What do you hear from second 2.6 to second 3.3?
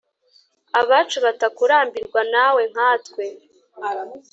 nkatwe